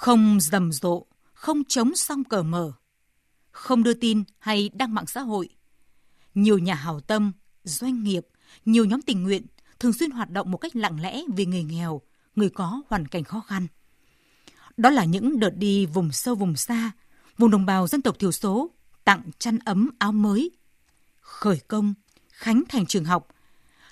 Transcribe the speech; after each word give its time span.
Không 0.00 0.40
rầm 0.40 0.72
rộ, 0.72 1.06
không 1.32 1.64
chống 1.64 1.96
song 1.96 2.24
cờ 2.24 2.42
mở, 2.42 2.72
không 3.50 3.82
đưa 3.82 3.94
tin 3.94 4.24
hay 4.38 4.70
đăng 4.74 4.94
mạng 4.94 5.06
xã 5.06 5.20
hội. 5.20 5.48
Nhiều 6.34 6.58
nhà 6.58 6.74
hảo 6.74 7.00
tâm, 7.00 7.32
doanh 7.64 8.02
nghiệp, 8.02 8.26
nhiều 8.64 8.84
nhóm 8.84 9.02
tình 9.02 9.22
nguyện 9.22 9.46
thường 9.80 9.92
xuyên 9.92 10.10
hoạt 10.10 10.30
động 10.30 10.50
một 10.50 10.56
cách 10.56 10.76
lặng 10.76 11.00
lẽ 11.00 11.22
vì 11.36 11.46
người 11.46 11.62
nghèo, 11.62 12.00
người 12.36 12.50
có 12.50 12.82
hoàn 12.88 13.08
cảnh 13.08 13.24
khó 13.24 13.40
khăn. 13.40 13.66
Đó 14.76 14.90
là 14.90 15.04
những 15.04 15.40
đợt 15.40 15.56
đi 15.56 15.86
vùng 15.86 16.12
sâu 16.12 16.34
vùng 16.34 16.56
xa, 16.56 16.90
vùng 17.38 17.50
đồng 17.50 17.66
bào 17.66 17.86
dân 17.86 18.02
tộc 18.02 18.18
thiểu 18.18 18.32
số, 18.32 18.70
tặng 19.04 19.22
chăn 19.38 19.58
ấm 19.64 19.90
áo 19.98 20.12
mới, 20.12 20.50
khởi 21.20 21.60
công, 21.68 21.94
khánh 22.30 22.62
thành 22.68 22.86
trường 22.86 23.04
học, 23.04 23.28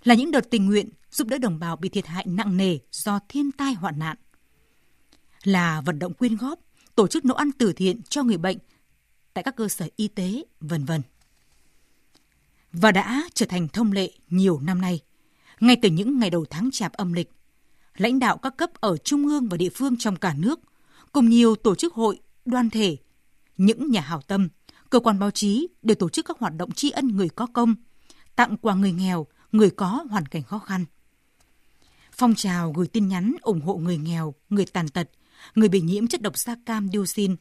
là 0.05 0.15
những 0.15 0.31
đợt 0.31 0.51
tình 0.51 0.67
nguyện 0.67 0.89
giúp 1.11 1.29
đỡ 1.29 1.39
đồng 1.39 1.59
bào 1.59 1.77
bị 1.77 1.89
thiệt 1.89 2.07
hại 2.07 2.27
nặng 2.29 2.57
nề 2.57 2.79
do 2.93 3.19
thiên 3.29 3.53
tai 3.53 3.75
hoạn 3.75 3.99
nạn. 3.99 4.17
Là 5.43 5.81
vận 5.81 5.99
động 5.99 6.15
quyên 6.15 6.37
góp, 6.37 6.59
tổ 6.95 7.07
chức 7.07 7.25
nấu 7.25 7.37
ăn 7.37 7.53
từ 7.53 7.73
thiện 7.73 8.03
cho 8.03 8.23
người 8.23 8.39
bệnh 8.39 8.59
tại 9.35 9.45
các 9.45 9.57
cơ 9.57 9.69
sở 9.69 9.89
y 9.97 10.09
tế, 10.09 10.45
vân 10.61 10.85
vân. 10.85 11.03
Và 12.73 12.93
đã 12.93 13.29
trở 13.35 13.47
thành 13.47 13.69
thông 13.69 13.93
lệ 13.93 14.13
nhiều 14.31 14.61
năm 14.61 14.81
nay. 14.81 15.01
Ngay 15.61 15.77
từ 15.83 15.91
những 15.91 16.19
ngày 16.19 16.31
đầu 16.31 16.45
tháng 16.51 16.71
chạp 16.73 16.93
âm 16.93 17.13
lịch, 17.13 17.33
lãnh 17.97 18.19
đạo 18.19 18.39
các 18.39 18.57
cấp 18.57 18.71
ở 18.81 18.97
trung 18.97 19.27
ương 19.27 19.49
và 19.49 19.57
địa 19.57 19.71
phương 19.75 19.97
trong 19.97 20.17
cả 20.17 20.35
nước, 20.39 20.61
cùng 21.13 21.29
nhiều 21.29 21.57
tổ 21.57 21.75
chức 21.75 21.95
hội, 21.95 22.21
đoàn 22.45 22.71
thể, 22.71 22.97
những 23.57 23.91
nhà 23.91 24.01
hảo 24.01 24.21
tâm, 24.21 24.49
cơ 24.91 25.01
quan 25.01 25.19
báo 25.19 25.31
chí 25.31 25.69
đều 25.83 25.95
tổ 25.95 26.09
chức 26.09 26.27
các 26.27 26.39
hoạt 26.39 26.53
động 26.57 26.71
tri 26.71 26.91
ân 26.91 27.09
người 27.09 27.29
có 27.29 27.47
công, 27.47 27.75
tặng 28.37 28.57
quà 28.57 28.75
người 28.75 28.93
nghèo, 28.93 29.27
người 29.53 29.71
có 29.71 30.05
hoàn 30.11 30.27
cảnh 30.27 30.43
khó 30.43 30.59
khăn. 30.59 30.85
Phong 32.13 32.35
trào 32.35 32.73
gửi 32.73 32.87
tin 32.87 33.09
nhắn 33.09 33.35
ủng 33.43 33.61
hộ 33.61 33.77
người 33.77 33.99
nghèo, 33.99 34.35
người 34.51 34.67
tàn 34.67 34.89
tật, 34.89 35.11
người 35.55 35.69
bị 35.69 35.81
nhiễm 35.81 36.07
chất 36.07 36.23
độc 36.23 36.39
da 36.39 36.57
cam 36.67 36.89
dioxin. 36.89 37.37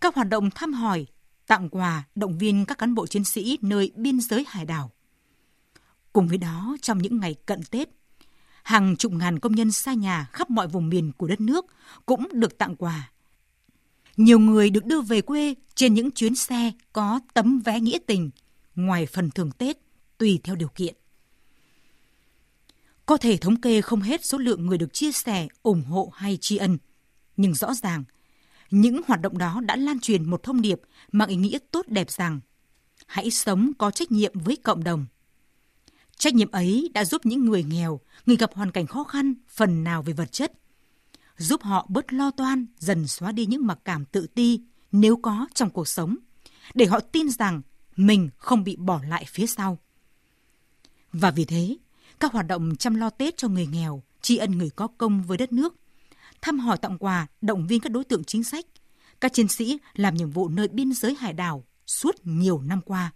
Các 0.00 0.14
hoạt 0.14 0.28
động 0.28 0.50
thăm 0.50 0.72
hỏi, 0.72 1.06
tặng 1.46 1.68
quà, 1.68 2.04
động 2.14 2.38
viên 2.38 2.64
các 2.64 2.78
cán 2.78 2.94
bộ 2.94 3.06
chiến 3.06 3.24
sĩ 3.24 3.58
nơi 3.62 3.92
biên 3.96 4.20
giới 4.20 4.44
hải 4.48 4.64
đảo. 4.64 4.90
Cùng 6.12 6.28
với 6.28 6.38
đó, 6.38 6.76
trong 6.82 6.98
những 6.98 7.20
ngày 7.20 7.34
cận 7.46 7.62
Tết, 7.70 7.88
hàng 8.62 8.96
chục 8.96 9.12
ngàn 9.12 9.38
công 9.38 9.54
nhân 9.54 9.72
xa 9.72 9.94
nhà 9.94 10.28
khắp 10.32 10.50
mọi 10.50 10.68
vùng 10.68 10.88
miền 10.88 11.12
của 11.12 11.26
đất 11.26 11.40
nước 11.40 11.66
cũng 12.06 12.28
được 12.32 12.58
tặng 12.58 12.76
quà. 12.76 13.10
Nhiều 14.16 14.38
người 14.38 14.70
được 14.70 14.84
đưa 14.84 15.00
về 15.00 15.20
quê 15.20 15.54
trên 15.74 15.94
những 15.94 16.10
chuyến 16.10 16.34
xe 16.34 16.72
có 16.92 17.20
tấm 17.34 17.60
vé 17.64 17.80
nghĩa 17.80 17.98
tình, 18.06 18.30
ngoài 18.74 19.06
phần 19.06 19.30
thưởng 19.30 19.50
Tết, 19.50 19.78
tùy 20.18 20.40
theo 20.44 20.56
điều 20.56 20.68
kiện. 20.68 20.94
Có 23.06 23.16
thể 23.16 23.36
thống 23.36 23.60
kê 23.60 23.80
không 23.80 24.00
hết 24.00 24.24
số 24.24 24.38
lượng 24.38 24.66
người 24.66 24.78
được 24.78 24.92
chia 24.92 25.12
sẻ, 25.12 25.48
ủng 25.62 25.82
hộ 25.82 26.12
hay 26.14 26.38
tri 26.40 26.56
ân. 26.56 26.78
Nhưng 27.38 27.54
rõ 27.54 27.74
ràng, 27.74 28.04
những 28.70 29.00
hoạt 29.06 29.20
động 29.20 29.38
đó 29.38 29.60
đã 29.64 29.76
lan 29.76 30.00
truyền 30.00 30.30
một 30.30 30.42
thông 30.42 30.60
điệp 30.60 30.80
mang 31.12 31.28
ý 31.28 31.36
nghĩa 31.36 31.58
tốt 31.70 31.86
đẹp 31.88 32.10
rằng 32.10 32.40
hãy 33.06 33.30
sống 33.30 33.72
có 33.78 33.90
trách 33.90 34.12
nhiệm 34.12 34.32
với 34.38 34.56
cộng 34.56 34.84
đồng. 34.84 35.06
Trách 36.16 36.34
nhiệm 36.34 36.50
ấy 36.50 36.90
đã 36.94 37.04
giúp 37.04 37.26
những 37.26 37.44
người 37.44 37.64
nghèo, 37.64 38.00
người 38.26 38.36
gặp 38.36 38.50
hoàn 38.54 38.70
cảnh 38.70 38.86
khó 38.86 39.04
khăn 39.04 39.34
phần 39.48 39.84
nào 39.84 40.02
về 40.02 40.12
vật 40.12 40.32
chất, 40.32 40.52
giúp 41.36 41.62
họ 41.62 41.86
bớt 41.88 42.12
lo 42.12 42.30
toan, 42.30 42.66
dần 42.78 43.06
xóa 43.06 43.32
đi 43.32 43.46
những 43.46 43.66
mặc 43.66 43.78
cảm 43.84 44.04
tự 44.04 44.26
ti 44.26 44.60
nếu 44.92 45.16
có 45.16 45.46
trong 45.54 45.70
cuộc 45.70 45.88
sống, 45.88 46.16
để 46.74 46.86
họ 46.86 47.00
tin 47.00 47.30
rằng 47.30 47.62
mình 47.96 48.30
không 48.36 48.64
bị 48.64 48.76
bỏ 48.76 49.00
lại 49.08 49.24
phía 49.28 49.46
sau. 49.46 49.78
Và 51.12 51.30
vì 51.30 51.44
thế, 51.44 51.76
các 52.20 52.32
hoạt 52.32 52.46
động 52.46 52.76
chăm 52.76 52.94
lo 52.94 53.10
Tết 53.10 53.36
cho 53.36 53.48
người 53.48 53.66
nghèo, 53.66 54.02
tri 54.22 54.36
ân 54.36 54.58
người 54.58 54.70
có 54.70 54.86
công 54.86 55.22
với 55.22 55.38
đất 55.38 55.52
nước, 55.52 55.74
thăm 56.42 56.58
hỏi 56.58 56.78
tặng 56.78 56.98
quà, 56.98 57.26
động 57.40 57.66
viên 57.66 57.80
các 57.80 57.92
đối 57.92 58.04
tượng 58.04 58.24
chính 58.24 58.44
sách, 58.44 58.66
các 59.20 59.32
chiến 59.32 59.48
sĩ 59.48 59.78
làm 59.94 60.14
nhiệm 60.14 60.30
vụ 60.30 60.48
nơi 60.48 60.68
biên 60.68 60.92
giới 60.92 61.14
hải 61.14 61.32
đảo 61.32 61.64
suốt 61.86 62.16
nhiều 62.24 62.60
năm 62.60 62.80
qua. 62.80 63.12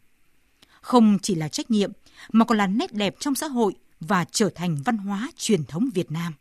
Không 0.80 1.18
chỉ 1.22 1.34
là 1.34 1.48
trách 1.48 1.70
nhiệm, 1.70 1.92
mà 2.32 2.44
còn 2.44 2.58
là 2.58 2.66
nét 2.66 2.92
đẹp 2.92 3.14
trong 3.20 3.34
xã 3.34 3.46
hội 3.46 3.74
và 4.00 4.24
trở 4.24 4.48
thành 4.54 4.76
văn 4.84 4.96
hóa 4.96 5.30
truyền 5.36 5.64
thống 5.64 5.88
Việt 5.94 6.10
Nam. 6.10 6.32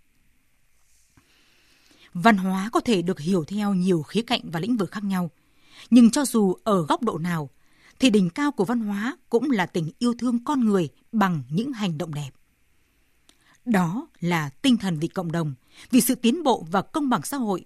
Văn 2.14 2.38
hóa 2.38 2.70
có 2.72 2.80
thể 2.80 3.02
được 3.02 3.20
hiểu 3.20 3.44
theo 3.44 3.74
nhiều 3.74 4.02
khía 4.02 4.22
cạnh 4.22 4.41
và 4.44 4.59
lĩnh 4.59 4.78
vực 4.78 4.91
khác 4.91 5.03
nhau, 5.03 5.31
nhưng 5.90 6.12
cho 6.12 6.25
dù 6.25 6.56
ở 6.64 6.86
góc 6.86 7.03
độ 7.03 7.18
nào, 7.18 7.50
thì 8.00 8.09
đỉnh 8.09 8.30
cao 8.30 8.52
của 8.52 8.66
văn 8.66 8.80
hóa 8.80 9.18
cũng 9.30 9.52
là 9.52 9.66
tình 9.66 9.91
yêu 10.00 10.14
thương 10.20 10.44
con 10.44 10.66
người 10.66 10.90
bằng 11.12 11.44
những 11.50 11.74
hành 11.74 11.97
động 11.97 12.14
đẹp. 12.14 12.30
Đó 13.66 14.07
là 14.19 14.49
tinh 14.49 14.77
thần 14.77 14.99
vì 14.99 15.07
cộng 15.07 15.31
đồng, 15.31 15.53
vì 15.91 16.01
sự 16.01 16.16
tiến 16.16 16.44
bộ 16.44 16.66
và 16.72 16.81
công 16.81 17.09
bằng 17.09 17.22
xã 17.23 17.38
hội. 17.38 17.66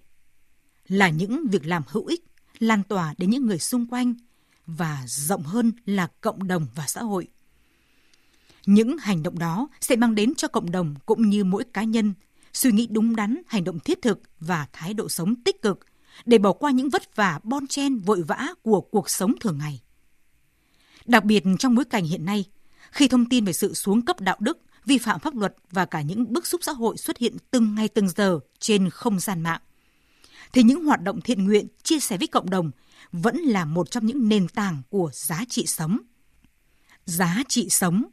Là 0.88 1.10
những 1.10 1.48
việc 1.52 1.66
làm 1.66 1.84
hữu 1.88 2.06
ích, 2.06 2.26
lan 2.60 2.84
tỏa 2.84 3.14
đến 3.18 3.30
những 3.30 3.46
người 3.46 3.60
xung 3.60 3.86
quanh 3.88 4.14
và 4.66 5.04
rộng 5.08 5.44
hơn 5.44 5.72
là 5.86 6.08
cộng 6.22 6.48
đồng 6.48 6.68
và 6.76 6.88
xã 6.88 7.02
hội. 7.02 7.28
Những 8.66 8.98
hành 8.98 9.24
động 9.24 9.40
đó 9.40 9.68
sẽ 9.82 9.96
mang 9.96 10.16
đến 10.16 10.36
cho 10.36 10.48
cộng 10.48 10.72
đồng 10.72 10.96
cũng 11.06 11.30
như 11.30 11.44
mỗi 11.44 11.64
cá 11.74 11.84
nhân 11.84 12.14
suy 12.54 12.72
nghĩ 12.72 12.88
đúng 12.92 13.16
đắn, 13.16 13.42
hành 13.48 13.64
động 13.64 13.80
thiết 13.80 14.02
thực 14.02 14.22
và 14.40 14.68
thái 14.74 14.94
độ 14.94 15.10
sống 15.10 15.36
tích 15.36 15.62
cực 15.62 15.80
để 16.26 16.38
bỏ 16.38 16.54
qua 16.54 16.72
những 16.72 16.90
vất 16.90 17.16
vả 17.16 17.40
bon 17.44 17.68
chen 17.68 17.98
vội 17.98 18.22
vã 18.22 18.48
của 18.62 18.82
cuộc 18.82 19.10
sống 19.10 19.34
thường 19.40 19.58
ngày. 19.58 19.82
Đặc 21.06 21.26
biệt 21.26 21.44
trong 21.60 21.76
bối 21.76 21.86
cảnh 21.86 22.06
hiện 22.06 22.26
nay, 22.26 22.46
khi 22.92 23.08
thông 23.08 23.30
tin 23.30 23.46
về 23.46 23.54
sự 23.54 23.74
xuống 23.74 24.06
cấp 24.06 24.22
đạo 24.22 24.38
đức, 24.40 24.58
vi 24.86 24.98
phạm 24.98 25.20
pháp 25.20 25.36
luật 25.36 25.56
và 25.72 25.86
cả 25.86 26.02
những 26.02 26.34
bức 26.34 26.48
xúc 26.48 26.62
xã 26.64 26.72
hội 26.72 26.98
xuất 26.98 27.18
hiện 27.18 27.38
từng 27.52 27.76
ngày 27.76 27.88
từng 27.88 28.10
giờ 28.10 28.40
trên 28.60 28.90
không 28.90 29.20
gian 29.20 29.42
mạng, 29.42 29.62
thì 30.54 30.64
những 30.64 30.86
hoạt 30.86 31.02
động 31.02 31.22
thiện 31.22 31.46
nguyện 31.46 31.68
chia 31.84 32.00
sẻ 32.00 32.18
với 32.18 32.28
cộng 32.28 32.50
đồng 32.50 32.72
vẫn 33.12 33.38
là 33.38 33.66
một 33.66 33.92
trong 33.92 34.06
những 34.06 34.30
nền 34.30 34.48
tảng 34.48 34.82
của 34.90 35.10
giá 35.14 35.44
trị 35.50 35.66
sống. 35.66 35.98
Giá 37.06 37.44
trị 37.48 37.70
sống 37.70 38.04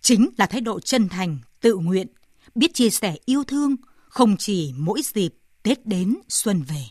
chính 0.00 0.30
là 0.36 0.46
thái 0.46 0.60
độ 0.60 0.80
chân 0.80 1.08
thành, 1.08 1.38
tự 1.60 1.76
nguyện, 1.76 2.06
biết 2.54 2.74
chia 2.74 2.90
sẻ 2.90 3.16
yêu 3.24 3.44
thương 3.44 3.76
không 4.08 4.36
chỉ 4.36 4.72
mỗi 4.76 5.00
dịp 5.04 5.34
Tết 5.62 5.86
đến 5.86 6.16
xuân 6.28 6.62
về. 6.62 6.84